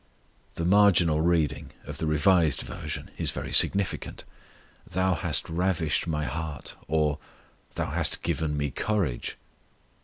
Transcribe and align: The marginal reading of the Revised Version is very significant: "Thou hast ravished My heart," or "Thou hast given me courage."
The 0.55 0.65
marginal 0.65 1.21
reading 1.21 1.73
of 1.85 1.99
the 1.99 2.07
Revised 2.07 2.63
Version 2.63 3.11
is 3.19 3.29
very 3.29 3.51
significant: 3.51 4.23
"Thou 4.89 5.13
hast 5.13 5.47
ravished 5.47 6.07
My 6.07 6.25
heart," 6.25 6.75
or 6.87 7.19
"Thou 7.75 7.91
hast 7.91 8.23
given 8.23 8.57
me 8.57 8.71
courage." 8.71 9.37